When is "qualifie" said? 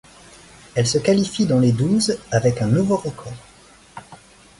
0.97-1.45